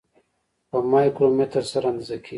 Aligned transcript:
په 0.69 0.77
مایکرومتر 0.91 1.63
سره 1.71 1.85
اندازه 1.91 2.15
کیږي. 2.23 2.29